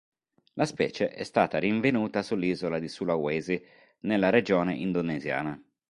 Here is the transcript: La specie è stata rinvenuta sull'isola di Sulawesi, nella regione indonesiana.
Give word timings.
La 0.53 0.65
specie 0.65 1.09
è 1.11 1.21
stata 1.21 1.59
rinvenuta 1.59 2.23
sull'isola 2.23 2.79
di 2.79 2.87
Sulawesi, 2.87 3.63
nella 3.99 4.31
regione 4.31 4.73
indonesiana. 4.73 5.61